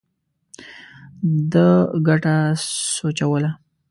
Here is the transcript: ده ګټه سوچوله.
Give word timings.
ده 1.51 1.67
ګټه 2.07 2.35
سوچوله. 2.97 3.51